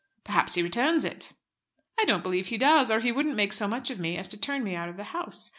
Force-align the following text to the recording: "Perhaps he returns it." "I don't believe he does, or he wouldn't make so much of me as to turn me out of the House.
"Perhaps 0.23 0.55
he 0.55 0.63
returns 0.63 1.05
it." 1.05 1.33
"I 1.99 2.05
don't 2.05 2.23
believe 2.23 2.47
he 2.47 2.57
does, 2.57 2.89
or 2.89 3.01
he 3.01 3.11
wouldn't 3.11 3.35
make 3.35 3.53
so 3.53 3.67
much 3.67 3.91
of 3.91 3.99
me 3.99 4.17
as 4.17 4.27
to 4.29 4.35
turn 4.37 4.63
me 4.63 4.73
out 4.75 4.89
of 4.89 4.97
the 4.97 5.03
House. 5.03 5.49